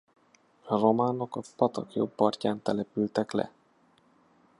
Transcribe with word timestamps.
A 0.65 0.77
románok 0.79 1.35
a 1.35 1.41
patak 1.55 1.93
jobb 1.93 2.15
partján 2.15 2.61
települtek 2.61 3.31
le. 3.31 3.51